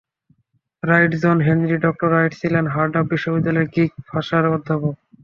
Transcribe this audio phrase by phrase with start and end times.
[0.83, 4.95] Right, John Henry doctor Wright ছিলেন Harvard বিশ্ববিদ্যালয়ের Greek ভাষার অধ্যাপক।